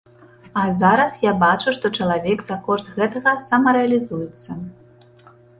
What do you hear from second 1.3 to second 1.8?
бачу,